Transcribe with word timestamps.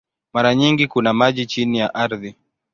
Mara 0.33 0.55
nyingi 0.55 0.87
kuna 0.87 1.13
maji 1.13 1.45
chini 1.45 1.79
ya 1.79 1.93
ardhi. 1.95 2.35